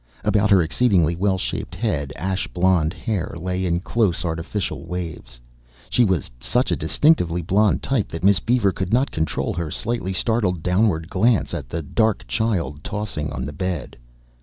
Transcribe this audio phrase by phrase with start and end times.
[0.23, 5.39] About her exceedingly well shaped head ash blonde hair lay in close artificial waves.
[5.91, 10.11] She was such a distinctively blonde type that Miss Beaver could not control her slightly
[10.11, 13.95] startled downward glance at the dark child tossing on the bed.